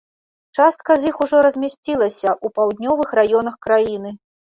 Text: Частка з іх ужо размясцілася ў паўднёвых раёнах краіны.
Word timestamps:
Частка 0.59 0.95
з 1.01 1.11
іх 1.11 1.19
ужо 1.25 1.41
размясцілася 1.47 2.29
ў 2.31 2.47
паўднёвых 2.55 3.13
раёнах 3.21 3.55
краіны. 3.67 4.15